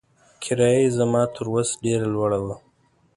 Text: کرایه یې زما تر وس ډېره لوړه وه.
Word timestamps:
کرایه 0.43 0.79
یې 0.83 0.89
زما 0.97 1.23
تر 1.35 1.45
وس 1.53 1.69
ډېره 1.83 2.07
لوړه 2.13 2.39
وه. 2.45 2.55